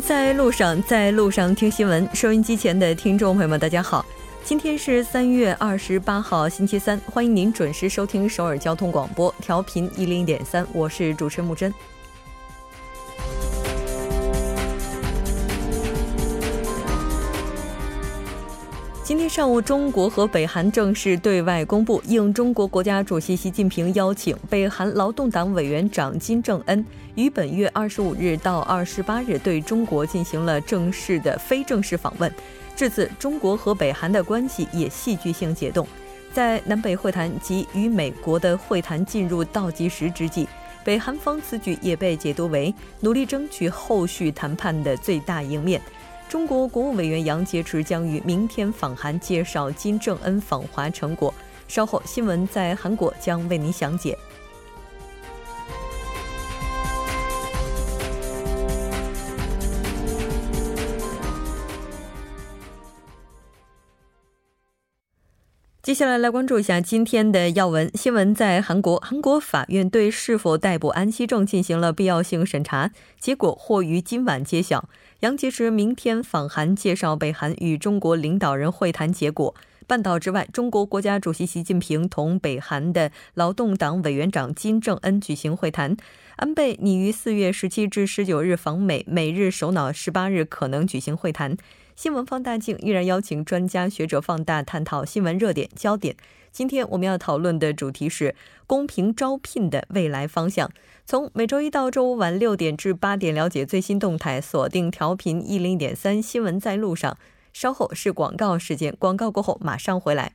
[0.00, 2.08] 在路上，在路上听新闻。
[2.12, 4.04] 收音机前的听众朋友们，大家好，
[4.42, 11.72] 今天是三月二十八号，星期三，欢迎您准时收听首尔交通广播，调频一零点三，我是主持人木真。
[19.06, 26.84] 今天上午，中国和北韩正式对外公布，应中国国家主席习近平邀请，北韩劳动党委员长金正恩
[27.14, 32.28] 于本月二十五日到二十八日对中国进行了正式的非正式访问。
[32.74, 35.86] 至此，中国和北韩的关系也戏剧性解冻。
[36.32, 40.48] 在南北会谈及与美国的会谈进入倒计时之际，
[40.82, 45.80] 北韩方此举也被解读为努力争取后续谈判的最大赢面。
[46.28, 51.32] 中国国务委员杨洁篪将于明天访韩，介绍金正恩访华成果。
[51.68, 54.16] 稍后新闻在韩国将为您详解。
[65.82, 68.34] 接下来来关注一下今天的要闻新闻。
[68.34, 74.88] 在韩国，韩国法院对是否逮捕安熙正进行了必要性审查，结果或于今晚揭晓。
[75.20, 79.54] 杨洁篪明天访韩，介绍北韩与中国领导人会谈结果。
[79.86, 85.96] 半岛之外，中国国家主席习近平同北韩的劳动党委员长金正恩举行会谈。
[86.36, 91.56] 安倍拟于四月十七至十九日访美，美日首脑十八日可能举行会谈。
[91.94, 96.14] 新闻放大镜依然邀请专家学者放大探讨新闻热点焦点。
[96.52, 98.34] 今天我们要讨论的主题是
[98.66, 100.70] 公平招聘的未来方向。
[101.08, 107.16] 从每周一到周五晚六点至八点，了解最新动态，锁定调频一零点三新闻在路上。
[107.52, 110.32] 稍后是广告时间，广告过后马上回来。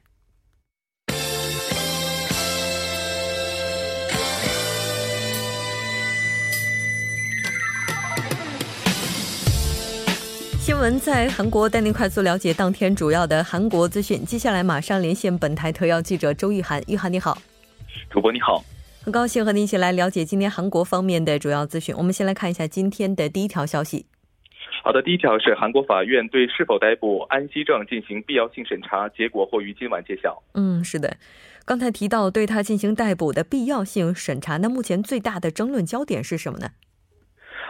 [10.61, 14.25] 新闻在韩国，带您快速了解当天主要的韩国资讯。
[14.25, 17.37] 接下来马上连线本台特邀记者周玉涵，玉涵你好，
[18.09, 18.63] 主播你好，
[19.03, 21.95] 很高兴和您一起来了解今天韩国方面的主要资讯。
[21.97, 24.05] 我们先来看一下今天的第一条消息。
[24.83, 30.43] 好的，第一条是韩国法院对是否逮捕安熙正进行必要性审查，结果或于今晚揭晓。
[30.53, 31.17] 嗯，是的，
[31.65, 36.69] 刚才提到对他进行逮捕的必要性审查，那目前最大的争论焦点是什么呢？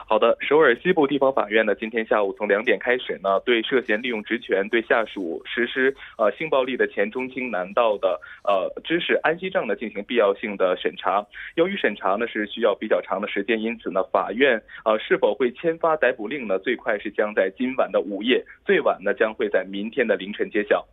[0.08, 11.26] 好的，首尔西部地方法院呢，今天下午从两点开始呢，对涉嫌利用职权对下属实施呃性暴力的前中青南道的呃知识安熙正呢进行必要性的审查。
[11.56, 16.60] 由于审查呢是需要比较长的时间，因此呢，法院呃是否会签发逮捕令呢？
[16.60, 20.86] 最快是将在今晚的午夜，最晚呢将会在明天的凌晨揭晓。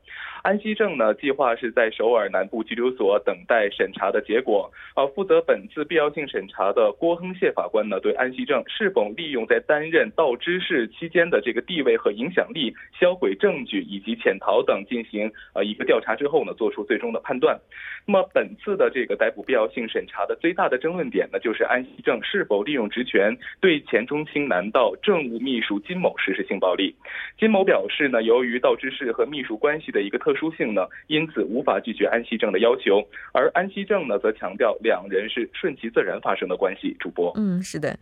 [0.48, 4.72] 安熙正呢，计划是在首尔南部拘留所等待审查的结果。
[4.97, 17.60] 呃，负责本次必要性审查的郭亨谢法官呢，对安熙正是否利用在担任道知事期间的这个地位和影响力，销毁证据以及潜逃等进行呃一个调查之后呢，做出最终的判断。
[18.06, 26.97] 那么本次的这个逮捕必要性审查的最大的争论点呢，就是安熙正是否利用职权对前中青南道政务秘书金某实施性暴力。
[27.38, 33.03] 金某表示呢，由于道知事和秘书关系的一个特殊性呢，因此无法拒绝安西正的要求。
[33.32, 36.97] 而安西正呢，则强调两人是顺其自然发生的关系。
[37.00, 37.99] 主播，嗯，是的。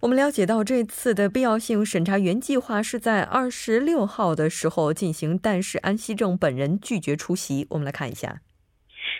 [0.00, 7.66] 我们了解到，这次的必要性审查原计划是在二十六号的时候进行，但是安西正本人拒绝出席。
[7.70, 8.40] 我们来看一下。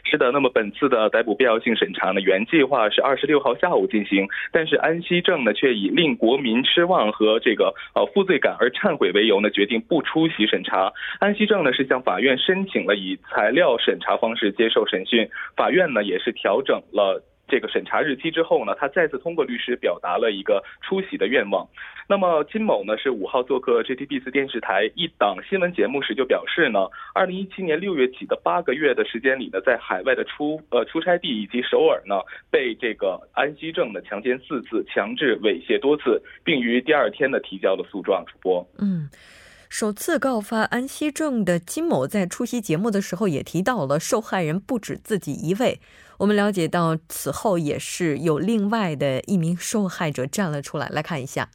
[0.05, 10.93] 是的，那么本次的逮捕必要性审查呢，原计划是二十六号下午进行，但是安西正呢却以令国民失望和这个呃负罪感而忏悔为由呢，决定不出席审查。
[11.19, 17.23] 安西正呢是向法院申请了以材料审查方式接受审讯，法院呢也是调整了。
[17.49, 21.67] 这个审查日期之后呢，他再次通过律师表达了一个出席的愿望。
[22.11, 38.25] 那么金某呢是五号做客 JTBC 电视台一档新闻节目时就表示呢，二零一七年六月起的八个月的时间里呢，在海外的出呃出差地以及首尔呢，被这个安熙正的强奸四次，强制猥亵多次，并于第二天呢提交了诉状。
[38.27, 39.09] 主播，嗯，
[39.69, 45.81] 首次告发安熙正的金某在出席节目的时候也提到了受害人不止自己一位。
[46.17, 50.89] 我们了解到，此后也是有另外的一名受害者站了出来。
[50.89, 51.51] 来看一下，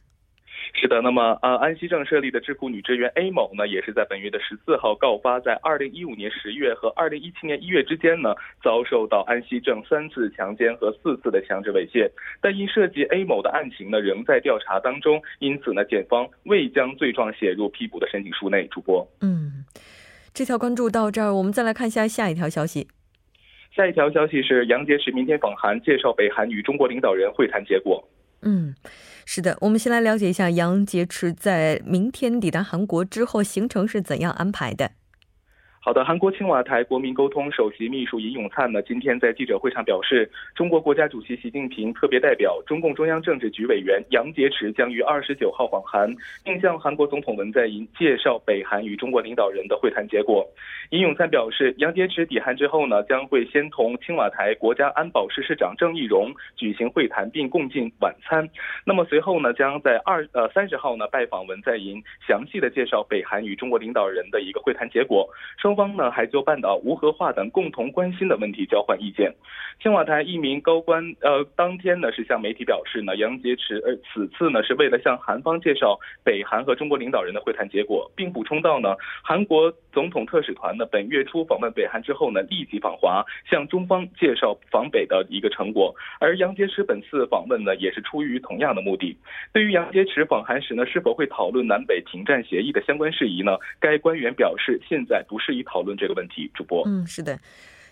[0.72, 18.66] 是的，那么呃，安熙正设立的智库女职员 A 某呢，也是在本月的十四号告发，在二零一五年十月和二零一七年一月之间呢，遭受到安熙正三次强奸和四次的强制猥亵，但因涉及 A 某的案情呢，仍在调查当中，因此呢，检方未将罪状写入批捕的申请书内。
[18.70, 19.64] 主播，嗯，
[20.32, 22.88] 这条关注到这儿，我们再来看一下下一条消息。
[23.74, 28.02] 下一条消息是，杨洁篪明天访韩，介绍北韩与中国领导人会谈结果。
[28.42, 28.74] 嗯，
[29.24, 34.90] 是的，我们先来了解一下杨洁篪在明天抵达韩国之后行程是怎样安排的。
[35.84, 46.10] 好的，韩国青瓦台国民沟通首席秘书尹永灿呢，今天在记者会上表示，中国国家主席习近平特别代表、中共中央政治局委员杨洁篪将于二十九号访韩，
[46.42, 50.48] 并向韩国总统文在寅介绍北韩与中国领导人的会谈结果。
[50.88, 58.48] 尹永灿表示，杨洁篪抵韩之后呢，将会先同青瓦台国家安保室室长郑义荣举行会谈，并共进晚餐。
[58.86, 65.28] 那么随后呢，将在二呃三十号呢拜访文在寅，详细的介绍北韩与中国领导人的一个会谈结果。
[65.58, 69.34] 双双方呢还就半岛无核化等共同关心的问题交换意见。
[69.82, 85.92] 青瓦台一名高官呃当天呢是向媒体表示呢，杨洁篪呃此次呢是为了向韩方介绍北韩和中国领导人的会谈结果，并补充到呢，韩国总统特使团呢本月初访问北韩之后呢立即访华，向中方介绍访北的一个成果。
[86.20, 89.16] 而杨洁篪本次访问呢也是出于同样的目的。
[89.52, 93.58] 对于杨洁篪访韩时呢是否会讨论南北停战协议的相关事宜呢？
[93.80, 95.63] 该官员表示现在不适宜。
[95.64, 96.82] 讨论这个问题，主播。
[96.86, 97.38] 嗯，是的，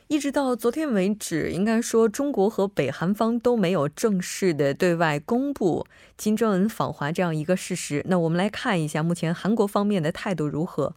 [0.09, 5.87] 一直到昨天为止，应该说中国和北韩方都没有正式的对外公布
[6.17, 8.05] 金正恩访华这样一个事实。
[8.09, 10.95] 那我们来看一下目前韩国方面的态度如何。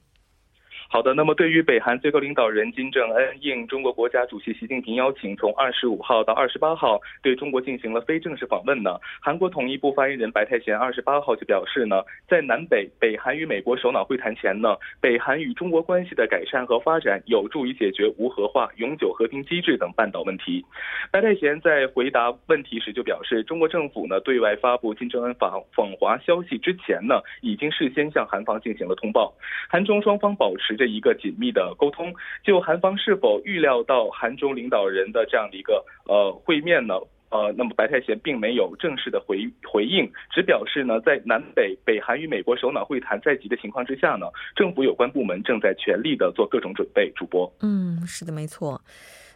[0.95, 8.97] 好的，那么对于北韩最高领导人金正恩应中国国家主席习近平邀请，从二十五号到二十八号对中国进行了非正式访问呢？
[9.19, 20.63] 韩国统一部发言人白泰贤二十八号就表示呢，在南北北韩与美国首脑会谈前呢，北韩与中国关系的改善和发展有助于解决无核化、永久和平机制等半岛问题。
[21.12, 29.33] 白泰贤在回答问题时就表示，中国政府呢对外发布金正恩访访华消息之前呢，已经事先向韩方进行了通报，
[29.68, 30.74] 韩中双方保持。
[30.77, 36.96] 着一个紧密的沟通，就韩方是否预料到韩中领导人的这样的一个呃会面呢？
[37.32, 47.12] 呃，那么白泰贤并没有正式的回回应，只表示呢，在南北北韩与美国首脑会谈在即的情况之下呢，政府有关部门正在全力的做各种准备。
[47.14, 48.80] 主播，嗯，是的，没错。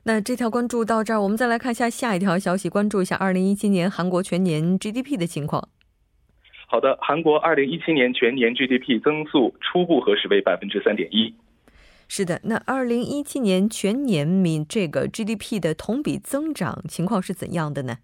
[0.03, 5.67] 那这条关注到这儿，我们再来看一下下一条消息，关注一下二零一七年韩国全年 GDP 的情况。
[6.71, 11.33] 好的，韩国二零一七年全年 GDP 增速初步核实为百分之三点一。
[12.07, 17.97] 是的，那二零一七年全年民这个 GDP 的同比增长情况是怎样的呢？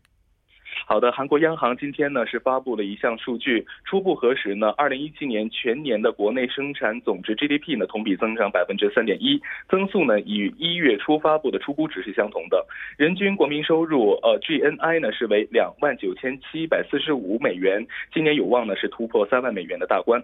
[0.87, 12.63] 好的，韩国央行今天呢是发布了一项数据，初步核实呢，二零一七年全年的国内生产总值 GDP 呢同比增长百分之三点一，增速呢与一月初发布的初估值是相同的。
[12.97, 17.83] 人均国民收入呃 GNI 呢是为两万九千七百四十五美元，
[18.13, 20.23] 今年有望呢是突破三万美元的大关。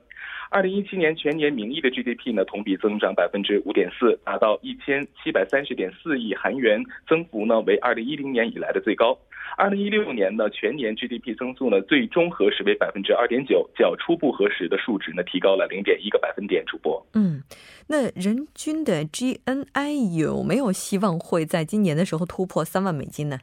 [0.52, 9.18] 二零一七年全年名义的 GDP 呢同比增长百分之五点四，达到一千七百三十点四亿韩元，增幅呢为二零一零年以来的最高。
[9.58, 16.62] 二零一六年呢，全年 GDP 增速呢，最终核实为百分之二点九，较初步核实的数值呢，提高了零点一个百分点。
[16.68, 17.44] 主播，嗯，
[17.88, 23.40] 那人均的 GNI 有没有希望会在今年的时候突破三万美金呢？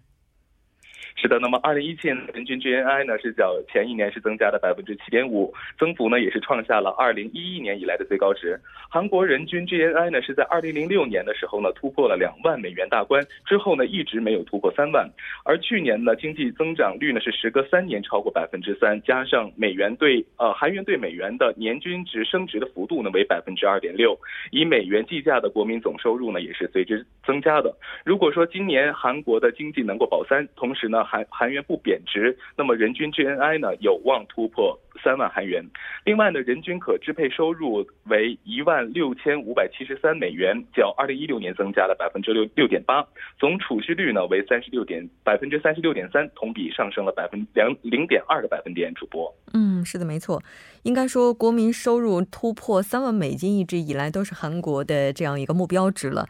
[1.20, 8.56] 是的，那么二零一七年人均 GNI 呢是较前一年是增加了百分之七点五，增幅呢也是创下了二零一一年以来的最高值。
[8.88, 15.10] 韩国人均 GNI 呢是在二零零六年的时候呢突破了两万美元大关，之后呢一直没有突破三万。
[15.44, 24.16] 而去年呢经济增长率呢是时隔三年超过百分之三，加上美元对呃韩元对美元的年均值升值的幅度呢为百分之二点六，
[24.52, 27.76] 以美元计价的国民总收入呢也是随之增加的。
[28.04, 31.06] 如果说今年韩国的经济能够保三，同时呢。
[31.08, 35.64] 韩韩元不贬值，那么人均 GNI 呢有望突破三万韩元。
[36.04, 43.02] 另外呢，人均可支配收入为一万六千五百七十三美元，较二零一六年增加了百分之六六点八。
[43.38, 48.92] 总储蓄率呢为三十六点百分之三十六点三，同比上升了百分两零点二个百分点。
[48.98, 50.42] 主播，嗯，是的，没错。
[50.82, 56.26] 应该说，国民收入突破三万美金，一直以来都是韩国的这样一个目标值了。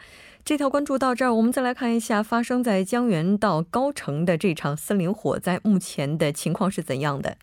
[0.49, 7.37] 这条关注到这儿，我们再来看一下发生在江原道高城的这场森林火灾，目前的情况是怎样的？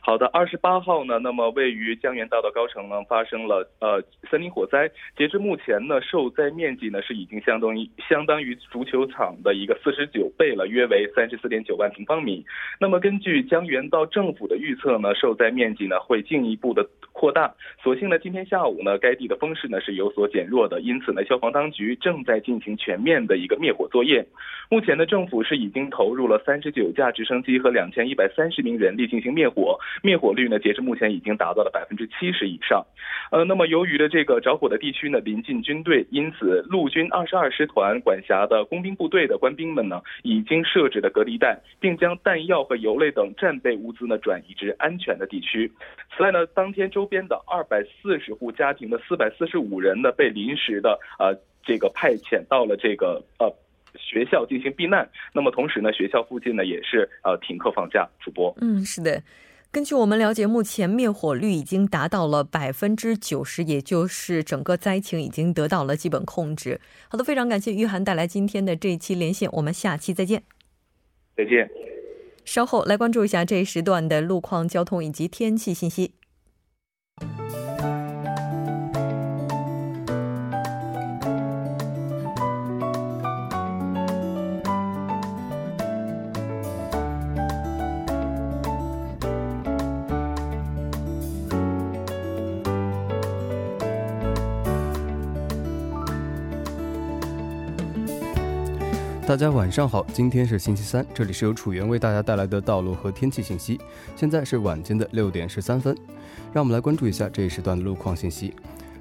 [0.00, 12.42] 好的，二十八号呢，那么位于江原道的高城呢发生了呃森林火灾，截至目前呢，受灾面积呢是已经相当于相当于足球场的一个四十九倍了，约为三十四点九万平方米。
[12.80, 16.88] 那么根据江原道政府的预测呢，受灾面积呢会进一步的。
[17.18, 17.52] 扩大。
[17.82, 24.24] 所幸呢，今天下午呢，该地的风势呢是有所减弱的，因此呢，消防当局正在进行全面的一个灭火作业。
[24.70, 32.84] 目前呢，政府是已经投入了三十九架直升机和两千一百三十名人力进行灭火，灭火率呢，截至目前已经达到了百分之七十以上。
[33.30, 45.72] 呃，那么由于的这个着火的地区呢临近军队，因此陆军二十二师团管辖的工兵部队的官兵们呢，已经设置了隔离带，并将弹药和油类等战备物资呢转移至安全的地区。
[46.14, 51.34] 此外呢，当天周边的二百四十户家庭的四百四十五人呢，被临时的呃
[51.64, 53.50] 这个派遣到了这个呃。
[53.96, 58.08] 学校进行避难，那么同时呢，学校附近呢也是呃停课放假。
[58.20, 59.22] 主播，嗯，是的。
[59.70, 66.80] 根据我们了解，目前灭火率已经达到了百分之九十，也就是整个灾情已经得到了基本控制。
[67.10, 70.42] 好的，非常感谢玉涵带来今天的这一期连线，我们下期再见。
[71.36, 71.68] 再见。
[72.46, 76.14] 稍后来关注一下这一时段的路况、交通以及天气信息。
[99.28, 103.78] 大家晚上好，今天是星期三，这里是由楚源为大家带来的道路和天气信息。
[104.16, 105.94] 现在是晚间的六点十三分，
[106.50, 108.54] 让我们来关注一下这一时段的路况信息。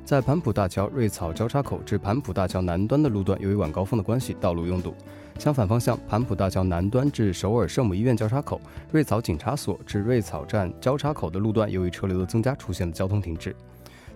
[0.04, 4.94] 在盘浦大桥瑞草交叉口至盘浦大桥南端的路段，由于晚高峰的关系，道路拥堵。
[5.40, 8.60] 相反方向，盘浦大桥南端至首尔圣母医院交叉口、
[8.92, 13.56] 瑞草警察所至瑞草站交叉口的路段，由于车流的增加，出现了交通停滞。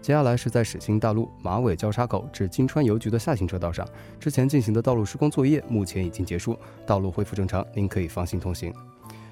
[0.02, 3.88] 接下来是在始兴大路马尾交叉口至金川邮局的下行车道上，
[4.20, 8.74] 之前进行的道路施工作业目前已经结束，道路恢复正常，您可以放心通行。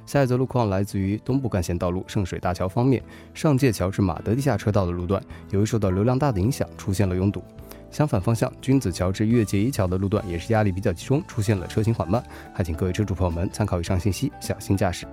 [0.05, 3.01] 下一则路况来自于东部干线道路圣水大桥方面，
[3.33, 7.43] 上界桥至马德地下车道的路段，由于受到流量大的影响，出现了拥堵。
[7.89, 12.23] 相反方向，君子桥至越界一桥的路段也是压力比较集中，出现了车行缓慢，
[12.53, 15.07] 还请各位车主朋友们参考以上信息，小心驾驶。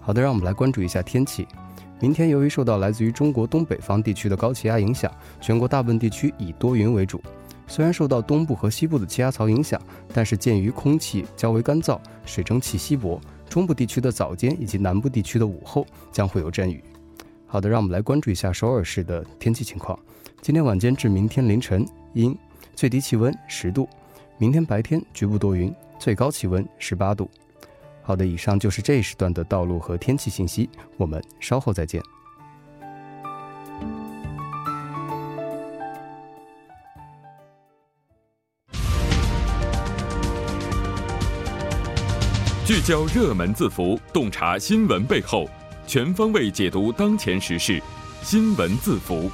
[0.00, 1.48] 好的，让我们来关注一下天气。
[2.02, 5.08] 明天由于受到来自于中国东北方地区的高气压影响，
[5.40, 7.22] 全国大部分地区以多云为主。
[7.68, 9.80] 虽然受到东部和西部的气压槽影响，
[10.12, 16.82] 但是鉴于空气较为干燥，水蒸气稀薄，中部地区的早间以及南部地区的午后将会有阵雨。
[17.46, 19.96] 好的，让我们来关注一下首尔市的天气情况。
[20.40, 22.36] 今天晚间至明天凌晨阴，
[22.74, 23.84] 最低气温十度；
[24.38, 27.30] 明天白天局部多云，最高气温十八度。
[28.02, 32.02] 好的，以上就是这一时段的道路和天气信息，我们稍后再见。
[42.64, 45.48] 聚焦热门字符，洞察新闻背后，
[45.86, 47.82] 全方位解读当前时事，
[48.22, 49.30] 新闻字符。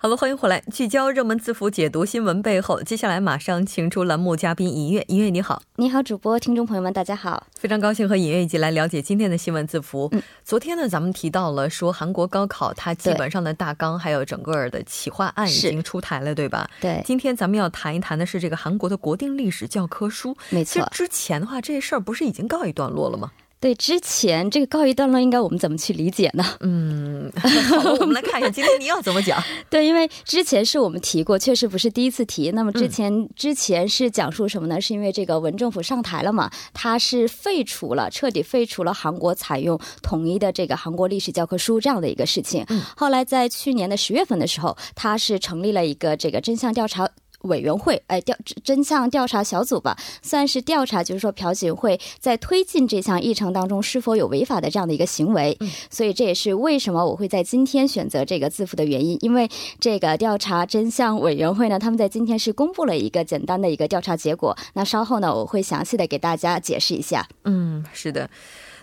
[0.00, 2.80] 好了，欢迎回来，聚焦热门字符，解读新闻背后。
[2.84, 10.08] 接下来马上请出栏目嘉宾尹月，尹月你好，你好，主播，听众朋友们，大家好，非常高兴和尹月一起来了解今天的新闻字符。
[10.12, 16.70] 嗯，昨天呢，咱们提到了说韩国高考，它基本上的大纲还有整个的企划案已经出台了，对吧？
[16.80, 17.02] 对。
[17.04, 20.36] 今天咱们要谈一谈的是这个韩国的国定历史教科书。
[20.50, 20.88] 没错。
[20.92, 23.32] 之前的话，这事儿不是已经告一段落了吗？
[23.60, 26.44] 对，之前这个告一段落，应该我们怎么去理解呢？
[26.60, 29.42] 嗯， 好，我们来看一下今天你要怎么讲。
[29.68, 32.52] 对，因为之前是我们提过，确实不是第一次提。
[32.52, 34.80] 那么之前之前是讲述什么呢？
[34.80, 36.48] 是因为这个文政府上台了嘛？
[36.72, 42.64] 他是废除了，彻底废除了韩国采用统一的这个韩国历史教科书这样的一个事情。
[42.96, 47.08] 后来在去年的十月份的时候，他是成立了一个这个真相调查。
[47.42, 55.56] 委员会，哎，调真相调查小组吧，算是调查，就是说朴槿惠在推进这项议程当中是否有违法的这样的一个行为。
[55.60, 64.56] 嗯，所以这也是为什么我会在今天选择这个字符的原因，因为这个调查真相委员会呢，他们在今天是公布了一个简单的一个调查结果。
[64.74, 67.26] 那稍后呢，我会详细的给大家解释一下。
[67.44, 68.28] 嗯，是的。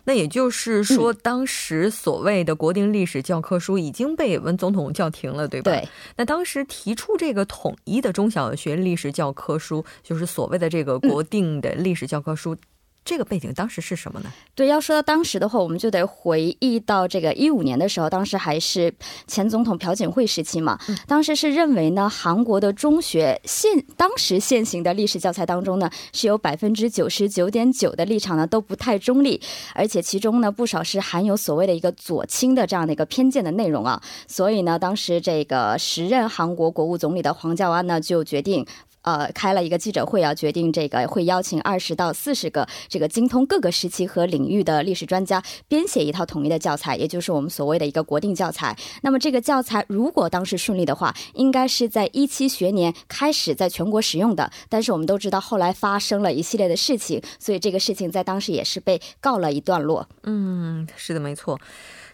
[0.05, 5.71] 那也就是说，当时所谓的国定历史教科书已经被文总统叫停了，对吧？
[5.71, 5.87] 对。
[6.15, 12.55] 那当时提出这个统一的中小学历史教科书，就是所谓的这个国定的历史教科书。
[13.05, 14.33] 这个背景当时是什么呢？
[14.55, 18.91] 对，要说到当时的话，我们就得回忆到这个一五年的时候，当时还是
[19.27, 20.79] 前总统朴槿惠时期嘛。
[21.07, 29.39] 当时是认为呢，韩国的中学现当时现行的历史教材当中呢，是有百分之九十九点九的立场呢都不太中立，
[29.75, 34.01] 而且其中呢不少是含有所谓的一个左倾的这样的一个偏见的内容啊。
[34.27, 38.65] 所以呢，当时这个时任韩国国务总理的黄教安呢就决定。
[39.05, 48.75] 呃开了一个记者会啊，决定这个会邀请二十到四十个这个精通各个时期和领域的历史专家编写一套统一的教材，也就是我们所谓的一个国定教材。
[49.01, 54.51] 那么这个教材如果当时顺利的话，应该是在一七学年开始在全国使用的。
[54.67, 60.07] 但是我们都知道后来发生了一系列的事情，所以这个事情在当时也是被告了一段落。
[60.23, 61.59] 嗯，是的，没错。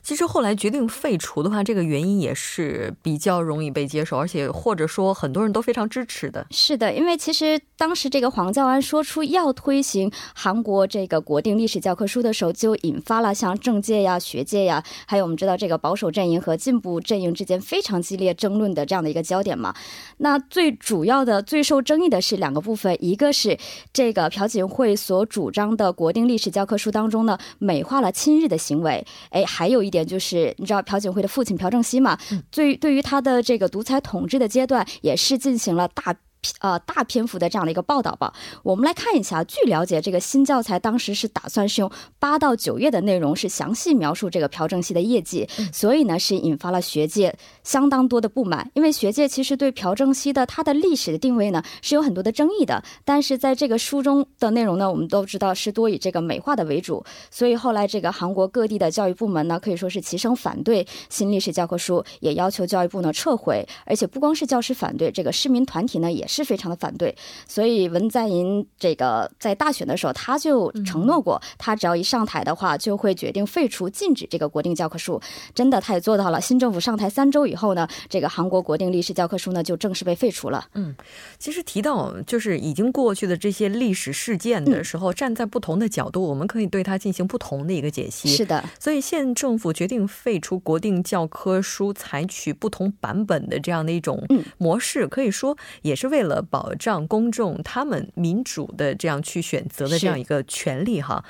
[0.03, 6.45] 其实后来决定废除的话，这个原因也是比较容易被接受，而且或者说很多人都非常支持的。
[6.49, 19.75] 是的，因为其实当时这个黄教安说出要推行韩国这个国定历史教科书的时候，就引发了像政界呀、学界呀，还有我们知道这个保守阵营和进步阵营之间非常激烈争论的这样的一个焦点嘛。
[20.17, 23.55] 那最主要的、最受争议的是两个部分，一个是
[23.93, 29.90] 这个朴槿惠所主张的国定历史教科书当中呢，美化了亲日的行为，哎，还有一。
[29.91, 32.17] 点就是，你知道朴槿惠的父亲朴正熙嘛？
[32.49, 36.15] 对，对于他的这个独裁统治的阶段，也是进行了大。
[36.59, 38.33] 呃，大篇幅的这样的一个报道吧，
[38.63, 39.43] 我们来看一下。
[39.43, 48.69] 据了解，这个新教材当时是打算是用八到九页的内容，是详细描述这个朴正熙的业绩，所以呢，是引发了学界相当多的不满。
[48.73, 63.63] 因为学界其实对朴正熙的他的历史的定位呢是有很多的争议的，但是在这个书中的内容呢，我们都知道是多以这个美化的为主，所以后来这个韩国各地的教育部门呢，可以说是齐声反对新历史教科书，也要求教育部呢撤回。
[63.85, 66.27] 而且不光是教师反对，这个市民团体呢也。
[66.31, 67.13] 是非常的反对，
[67.45, 75.21] 所以文在寅这个在大选的时候，他就承诺过，他只要一上台的话，就会决定废除、禁止这个国定教科书。
[75.53, 76.39] 真的，他也做到了。
[76.39, 80.65] 新政府上台三周以后呢，这个韩国国定历史教科书呢就正式被废除了。
[80.75, 80.95] 嗯，
[81.37, 88.29] 其实提到就是已经过去的这些历史事件的时候，站在不同的角度，我们可以对它进行不同的一个解析。
[88.29, 94.23] 是的，所以现政府决定废除国定教科书，采取不同版本的这样的一种
[94.57, 96.20] 模式，可以说也是为。
[96.21, 101.25] 为了保障公众他们民主的这样去选择的这样一个权利哈。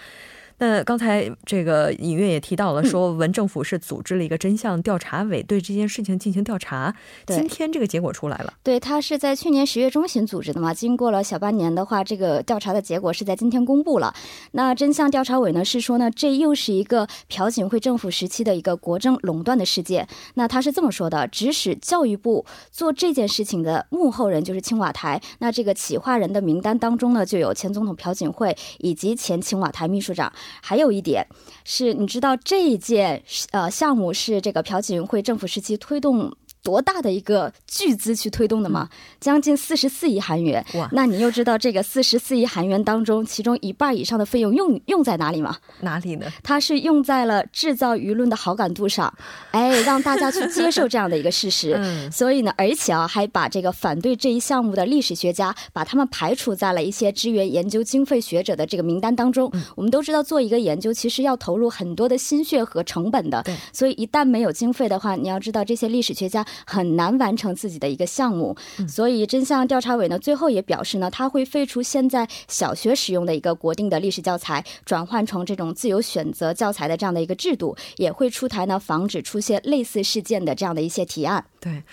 [0.61, 6.93] 那刚才这个尹月也提到了，说文政府是组织了一个真相调查委，对这件事情进行调查。
[7.25, 8.53] 今天这个结果出来了。
[8.61, 14.13] 对他是在去年十月中旬组织的嘛，经过了小半年的话，这个调查的结果是在今天公布了。
[14.51, 20.07] 那真相调查委呢是说呢，这又是一个朴槿惠政府时期的一个国政垄断的事件。
[20.35, 25.19] 那他是这么说的：指使教育部做这件事情的幕后人就是青瓦台。
[25.39, 30.31] 那这个企划人的名单当中呢，就有前总统朴槿惠以及前青瓦台秘书长。
[30.61, 31.25] 还有一点
[31.63, 36.35] 是，你知道这一件呃项目是这个朴槿惠政府时期推动。
[36.63, 38.89] 多大的一个巨资去推动的吗？
[39.19, 40.63] 将近四十四亿韩元。
[40.75, 40.87] 哇！
[40.91, 45.57] 那你又知道这个四十四亿韩元当中，其中一半以上的费用用用在哪里吗？
[45.81, 46.27] 哪里呢？
[46.43, 49.11] 它是用在了制造舆论的好感度上，
[49.51, 51.73] 哎，让大家去接受这样的一个事实。
[51.77, 52.11] 嗯。
[52.11, 59.49] 所以呢，而且啊，还把这个反对这一项目的历史学家，把他们排除在了一些支援研究经费学者的这个名单当中。
[59.53, 59.63] 嗯。
[59.75, 63.41] 我们都知道，做一个研究其实要投入很多的心血和成本的。
[63.43, 63.55] 对。
[63.73, 66.45] 所以一旦没有经费的话，你要知道这些历史学家。
[66.65, 68.55] 很难完成自己的一个项目，
[68.87, 81.45] 所以真相调查委呢，最后也表示呢，他会废除现在小学使用的一个国定的历史教材，转换成这种自由选择教材的这样的一个制度，也会出台呢，防止出现类似事件的这样的一些提案。
[81.59, 81.83] 对，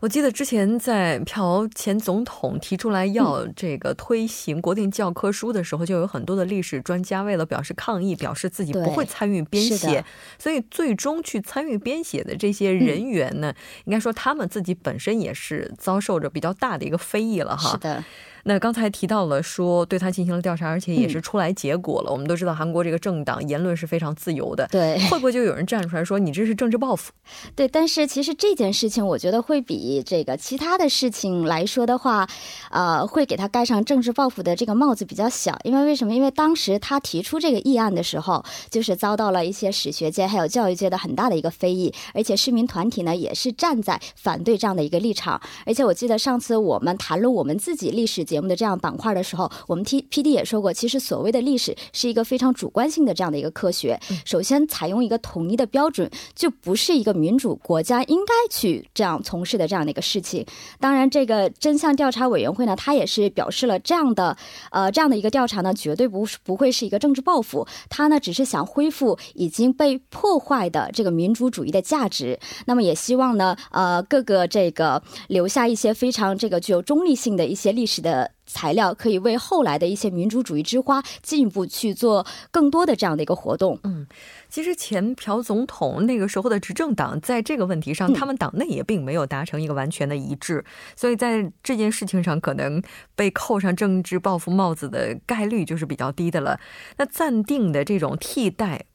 [0.00, 10.02] 我记得之前在朴前总统提出来要这个推行国定教科书的时候，就有很多的历史专家为了表示抗议，表示自己不会参与编写，
[10.38, 13.52] 所以最终去参与编写的这些人员呢，
[13.84, 17.70] 应该说他们自己本身也是遭受着比较大的一个非议了哈。
[17.70, 18.04] 是的。
[18.48, 22.10] 那刚才提到了说对他进行了调查，而且也是出来结果了。
[22.10, 27.12] 我们都知道韩国这个政党言论是非常自由的，对， 会不会就有人站出来说你这是政治报复？
[27.54, 32.26] 对，但是其实这件事情，我觉得会比这个其他的事情来说的话，
[32.70, 35.58] 呃，会给他盖上政治报复的这个帽子比较小。
[35.64, 36.14] 因为为什么？
[36.14, 45.38] 因为当时他提出这个议案的时候，就是遭到了一些史学界还有教育界的很大的一个非议，而且市民团体呢也是站在反对这样的一个立场。
[45.66, 48.24] 而且我记得上次我们谈论我们自己历史。
[48.28, 53.98] 节目的这样板块的时候，我们 T P D 也说过，其实所谓的历史是一个非常主观性的这样的一个科学。
[54.24, 60.44] 首先，采用一个统一的标准，就不是一个民主国家应该去这样从事的这样的一个事情。
[60.80, 64.36] 当然，这个真相调查委员会呢，他也是表示了这样的
[64.70, 72.38] 呃这样的一个调查呢，绝对不不会是一个政治报复，他呢只是想恢复已经被破坏的这个民主主义的价值。
[72.66, 78.27] 那么也希望呢，呃各个这个留下一些非常这个具有中立性的一些历史的。
[78.28, 83.78] 的材料，可以为后来的一些民主主义之花进一步去做更多的这样的一个活动。
[83.84, 84.06] 嗯，
[84.48, 90.64] 其实前朴总统那个时候的执政党在这个问题上，他们党内也并没有达成一个完全的一致，
[90.96, 92.82] 所以在这件事情上，可能
[93.14, 96.58] 被扣上政治报复帽子的概率就是比较低的了。
[96.96, 98.86] 那暂定的这种替代。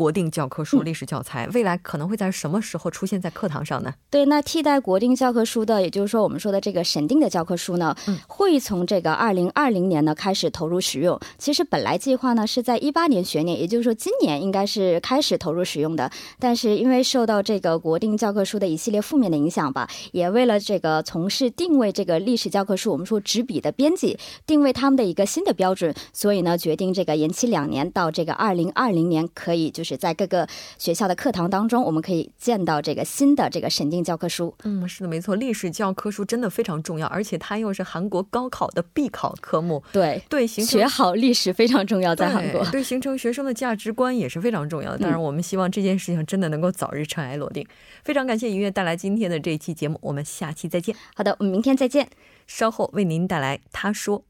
[0.00, 3.92] 国定教科书历史教材未来可能会在什么时候出现在课堂上呢？
[4.08, 7.94] 对，那替代国定教科书的，也就是说我们说的这个审定的教科书呢，
[8.26, 11.20] 会从这个二零二零年呢开始投入使用。
[11.36, 16.10] 其实本来计划呢是在一八年学年，也就是说今年应该是开始投入使用的。
[16.38, 29.89] 但是因为受到这个国定教科书的一系列负面的影响吧，也为了这个从事定位这个历史教科书，我们说纸笔的编辑定位他们的一个新的标准，所以呢决定这个延期两年到这个二零二零年可以就是。
[29.90, 30.46] 是在各个
[30.78, 34.54] 学校的课堂当中，我们可以见到这个新的这个审定教科书。
[34.62, 39.82] 嗯，是的，没错，历史教科书真的非常重要，而且它又是韩国高考的必考科目。
[39.92, 44.98] 对对，学好历史非常重要，在韩国，对形成学生的价值观也是非常重要的。
[44.98, 47.66] 当然，我们希望这件事情真的能够早日尘埃落定。
[48.04, 50.94] 非常感谢音乐带来今天的这一期节目，我们下期再见。
[51.14, 52.08] 好的，我们明天再见。
[52.46, 54.29] 稍后为您带来他说。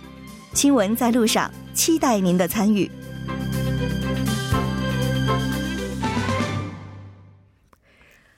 [0.53, 2.91] 新闻在路上，期待您的参与。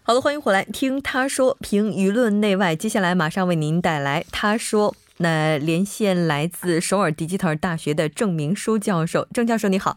[0.04, 2.76] 好的，欢迎回来听他说评舆论内外。
[2.76, 4.96] 接下来马上为您带来他说。
[5.18, 9.96] 那连线来自首尔迪吉特尔大学的郑明书教授，郑教授你好。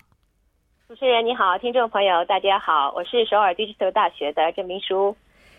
[0.89, 5.15] 主持人你好，听众朋友大家好，我是首尔迪吉特尔大学的郑明书。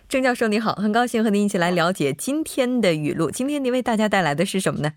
[0.10, 3.30] 郑教授你好，很高兴和您一起来了解今天的语录。
[3.30, 4.94] 今天您为大家带来的是什么呢？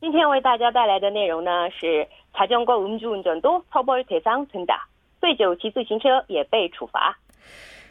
[0.00, 4.82] 今天为大家带来的内容呢是자전거음주운전도처벌대상된다
[5.20, 7.18] 醉酒骑自行车也被处罚。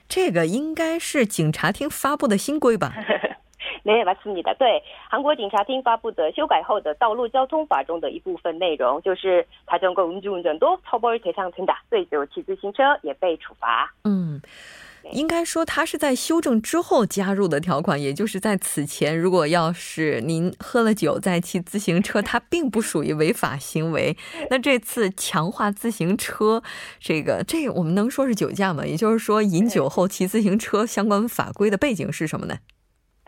[0.07, 2.93] 这个应该是警察厅发布的新规吧？
[3.83, 13.91] 네맞습니다对，韩国警察厅发布的修改后的道路交通法中的一部分内容，就是자전거음주운전도처벌대상된다醉酒骑自行车也被处罚。
[14.03, 14.39] 嗯。
[15.12, 24.16] 应该说，它是在修正之后加入的条款，也就是在此前，如果要是您喝了酒再骑自行车，它并不属于违法行为。
[24.50, 26.62] 那这次强化自行车，
[27.00, 28.86] 这个这我们能说是酒驾吗？
[28.86, 32.58] 也就是说，饮酒后骑自行车相关法规的背景是什么呢？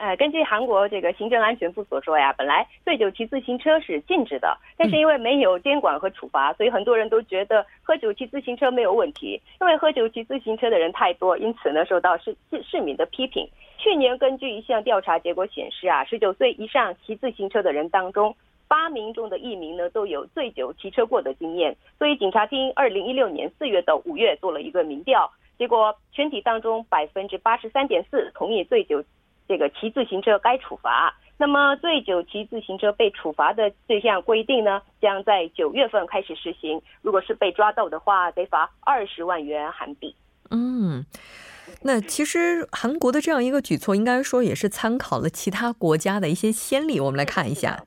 [0.01, 9.39] 呃，根据韩国这个行政安全部所说呀，本来醉酒骑自行车是禁止的，但是因为没有监管和处罚，所以很多人都觉得喝酒骑自行车没有问题。
[9.61, 13.47] 因为喝酒骑自行车的人太多，因此呢受到市市市民的批评。
[13.77, 18.35] 去年根据一项调查结果显示啊，十九岁以上骑自行车的人当中，
[18.69, 21.77] 八名中的一名呢都有醉酒骑车过的经验。
[21.99, 29.05] 所以警察厅二零一六年四月到五月做了一个民调，结果全体当中百分之八十三点四同意醉酒。
[29.51, 31.13] 这个骑自行车该处罚。
[31.37, 36.81] 那么醉酒骑自行车被处罚的这项规定呢，将在九月份开始实行。
[37.03, 40.15] 如果是被抓到的话，得罚二十万元韩币。
[40.53, 41.05] 嗯，
[41.83, 47.01] 那其实韩国的这样一个举措，应该说也是参考了其他国家的一些先例。
[47.01, 47.85] 我们来看一下。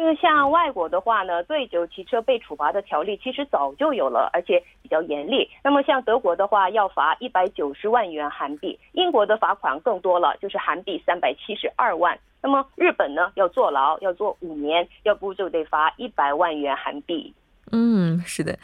[0.00, 5.46] 因为像外国的话呢，醉酒骑车被处罚的条例其实早就有了，而且比较严厉。
[5.62, 12.18] 那么像德国的话，要罚一百九十万元韩币；英国的罚款更多了，就是韩币三百七十二万。
[12.42, 17.34] 那么日本呢，要坐牢，要坐五年，要不就得罚一百万元韩币。
[17.72, 18.58] 嗯，是的，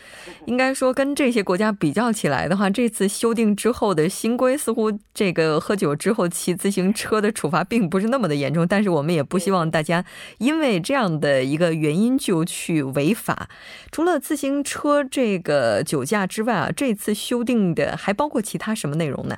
[0.47, 10.05] 应该说跟这些国家比较起来的话，这次修订之后的新规似乎这个喝酒之后骑自行车的处罚并不是那么的严重，但是我们也不希望大家
[10.39, 13.49] 因为这样的一个原因就去违法。
[13.93, 19.37] 除了自行车这个酒驾之外啊，这次修订的还包括其他什么内容呢？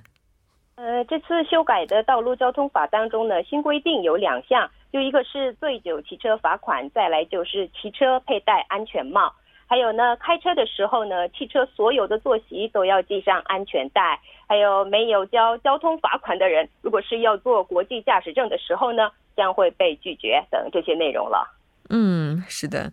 [0.77, 9.35] 呃，这次修改的道路交通法当中呢，新规定有两项，就一个是醉酒骑车罚款，再来就是骑车佩戴安全帽。
[9.69, 14.19] 还有呢，开车的时候呢，汽车所有的坐席都要系上安全带。
[14.49, 21.55] 还有没有交交通罚款的人，如果是要做国际驾驶证的时候呢，将会被拒绝等这些内容了。
[21.91, 22.93] 嗯，是的。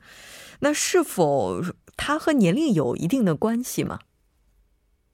[0.60, 1.62] 那是否
[1.96, 4.00] 它和年龄有一定的关系吗？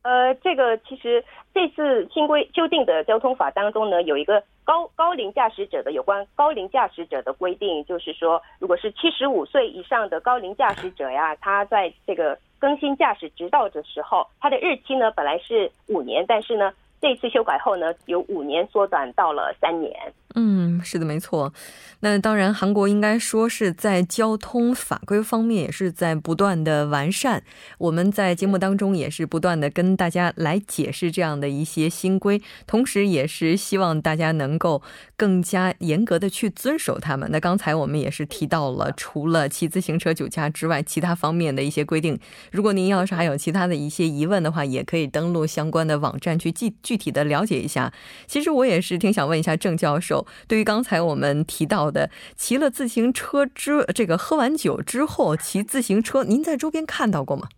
[0.01, 16.71] 呃，这个其实这次新规修订的交通法当中呢，有一个高高龄驾驶者的有关高龄驾驶者的规定，就是说，如果是七十五岁以上的高龄驾驶者呀， 他在这个更新驾驶执照的时候，他的日期呢本来是五年，但是呢。
[17.03, 19.91] 这次修改后呢，由五年缩短到了三年。
[20.35, 21.53] 嗯，是的，没错。
[22.01, 27.43] 那当然，韩国应该说是在交通法规方面也是在不断的完善。
[27.77, 34.81] 我们在节目当中也是不断的跟大家来解释这样的一些新规，同时也是希望大家能够
[35.15, 37.29] 更加严格的去遵守他们。
[37.31, 42.19] 那刚才我们也是提到了，除了骑自行车酒驾之外，其他方面的一些规定。
[42.51, 46.71] 如果您要是还有其他的一些疑问的话，也可以登录相关的网站去具。
[46.81, 47.91] 具体的了解一下，
[48.27, 57.49] 其实我也是挺想问一下郑教授，对于刚刚才我们提到的骑了自行车之这个喝完酒之后骑自行车，您在周边看到过吗？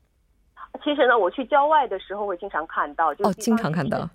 [0.83, 4.09] 其实呢，我去郊外的时候会经常看到，哦，经常看到。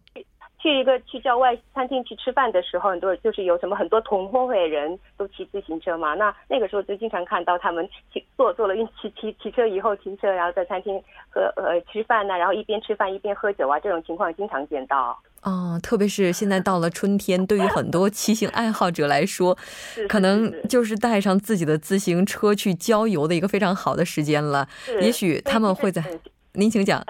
[0.59, 6.15] 去一个去郊外餐厅去吃饭的时候，很多就是有什么很多同伙的人都骑自行车嘛。
[6.15, 15.17] 那那个时候就经常看到他们骑坐坐了运骑骑骑车以后停车，然后在餐厅喝呃吃饭呐，然后一边吃饭一边喝酒啊，这种情况经常见到。
[15.43, 19.57] 哦，特别是现在到了春天，对于很多骑行爱好者来说，
[20.09, 24.69] 可能就是带上自己的自行车去郊游的一个非常好的时间了。
[25.01, 26.05] 也许他们会在，
[26.53, 27.05] 您请讲。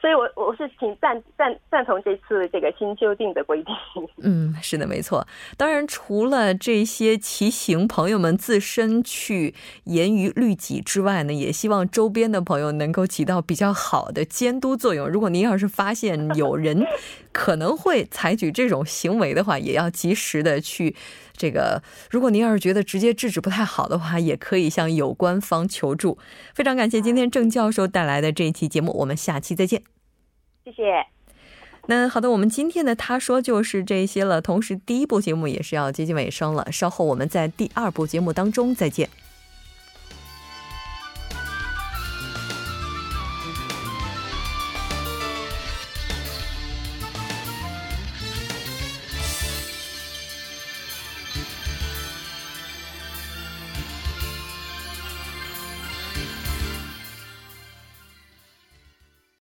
[0.00, 3.74] 所以，我我是挺赞赞赞同这次这个新修订的规定。
[4.22, 5.26] 嗯，是的，没错。
[5.56, 15.06] 当然，除了这些骑行朋友们自身去严于律己之外呢，也希望周边的朋友能够起到比较好的监督作用。
[15.06, 16.84] 如果您要是发现有人
[17.32, 20.96] 可能会采取这种行为的话，也要及时的去。
[21.40, 26.18] 这个，如果您要是觉得直接制止不太好的话，也可以向有关方求助。
[26.54, 29.82] 非常感谢今天郑教授带来的这一期节目，我们下期再见。
[30.62, 31.06] 谢谢。
[31.86, 34.42] 那好的，我们今天的他说就是这些了。
[34.42, 39.08] 同时，第一部节目也是要接近尾声了，稍后我们在第二部节目当中再见。